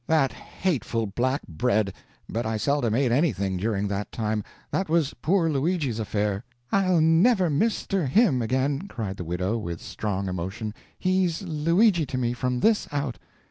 [0.07, 1.93] ]"That hateful black bread;
[2.27, 7.51] but I seldom ate anything during that time; that was poor Luigi's affair" "I'll never
[7.51, 12.87] Mister him again!" cried the widow, with strong emotion, "he's Luigi to me, from this
[12.91, 13.19] out!"